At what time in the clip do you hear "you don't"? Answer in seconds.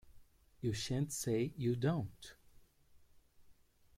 1.55-2.33